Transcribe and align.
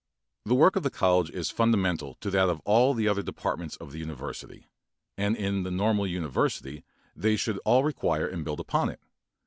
The 0.45 0.55
work 0.55 0.75
of 0.75 0.81
the 0.81 0.89
college 0.89 1.29
is 1.29 1.51
fundamental 1.51 2.15
to 2.21 2.31
that 2.31 2.49
of 2.49 2.59
all 2.65 2.95
the 2.95 3.07
other 3.07 3.21
departments 3.21 3.75
of 3.77 3.91
the 3.91 3.99
university, 3.99 4.67
and 5.15 5.35
in 5.37 5.61
the 5.61 5.69
normal 5.69 6.07
university 6.07 6.83
they 7.15 7.35
should 7.35 7.59
all 7.65 7.83
require 7.83 8.25
and 8.27 8.43
build 8.43 8.59
upon 8.59 8.89
it. 8.89 8.99